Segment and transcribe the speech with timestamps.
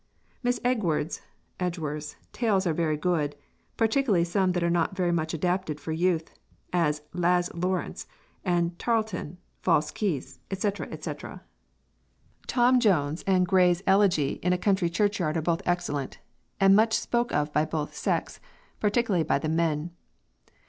[0.41, 1.21] "Miss Egward's
[1.59, 3.35] [Edgeworth's] tails are very good,
[3.77, 6.33] particularly some that are very much adapted for youth(!)
[6.87, 8.07] as Laz Laurance
[8.43, 11.43] and Tarelton, False Keys, etc., etc."
[12.47, 16.17] "Tom Jones and Gray's Elegey in a country churchyard are both excellent,
[16.59, 18.39] and much spoke of by both sex,
[18.79, 19.91] particularly by the men."